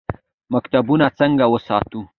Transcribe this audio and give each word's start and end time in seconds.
مکتبونه 0.53 1.05
څنګه 1.19 1.45
وساتو؟ 1.53 1.99